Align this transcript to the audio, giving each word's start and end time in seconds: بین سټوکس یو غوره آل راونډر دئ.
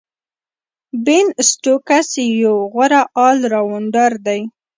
بین 1.05 1.27
سټوکس 1.49 2.09
یو 2.41 2.55
غوره 2.73 3.01
آل 3.27 3.37
راونډر 3.53 4.11
دئ. 4.25 4.41